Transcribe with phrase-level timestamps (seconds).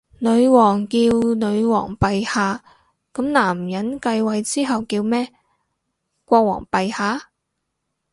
[0.17, 2.63] 女王叫女皇陛下，
[3.13, 5.31] 噉男人繼位之後叫咩？
[6.25, 7.29] 國王陛下？